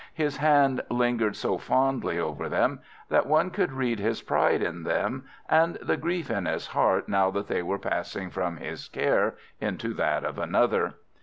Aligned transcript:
His 0.15 0.37
hand 0.37 0.81
lingered 0.89 1.35
so 1.35 1.59
fondly 1.59 2.17
over 2.19 2.49
them, 2.49 2.79
that 3.09 3.27
one 3.27 3.51
could 3.51 3.71
read 3.71 3.99
his 3.99 4.23
pride 4.23 4.63
in 4.63 4.81
them 4.81 5.25
and 5.47 5.75
the 5.79 5.95
grief 5.95 6.31
in 6.31 6.47
his 6.47 6.65
heart 6.69 7.07
now 7.07 7.29
that 7.29 7.45
they 7.47 7.61
were 7.61 7.77
passing 7.77 8.31
from 8.31 8.57
his 8.57 8.87
care 8.87 9.35
into 9.59 9.93
that 9.93 10.23
of 10.23 10.39
another. 10.39 10.95